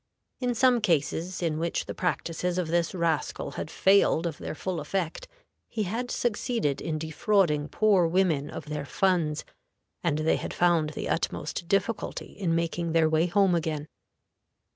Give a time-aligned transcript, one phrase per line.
[0.39, 4.79] In some cases in which the practices of this rascal had failed of their full
[4.79, 5.27] effect,
[5.69, 9.45] he had succeeded in defrauding poor women of their funds,
[10.03, 13.87] and they had found the utmost difficulty in making their way home again.